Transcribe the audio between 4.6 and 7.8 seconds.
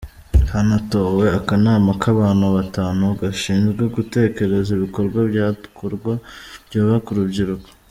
ibikorwa byakorwa byubaka urubyiruko.